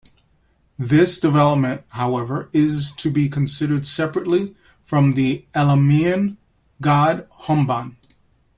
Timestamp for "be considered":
3.11-3.85